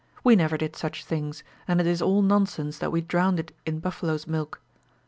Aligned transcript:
We 0.23 0.35
never 0.35 0.57
did 0.57 0.75
such 0.75 1.05
things, 1.05 1.43
and 1.67 1.79
it 1.79 1.85
is 1.85 2.01
all 2.01 2.23
nonsense 2.23 2.79
that 2.79 2.91
we 2.91 3.01
drowned 3.01 3.39
it 3.39 3.55
in 3.67 3.77
buffaloes' 3.79 4.25
milk. 4.25 4.59